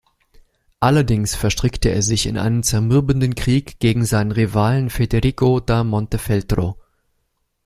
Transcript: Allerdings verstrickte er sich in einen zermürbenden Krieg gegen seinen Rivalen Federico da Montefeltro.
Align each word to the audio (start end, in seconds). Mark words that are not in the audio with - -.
Allerdings 0.79 1.35
verstrickte 1.35 1.89
er 1.89 2.01
sich 2.01 2.25
in 2.25 2.35
einen 2.39 2.63
zermürbenden 2.63 3.35
Krieg 3.35 3.77
gegen 3.79 4.03
seinen 4.03 4.31
Rivalen 4.31 4.89
Federico 4.89 5.59
da 5.59 5.83
Montefeltro. 5.83 6.75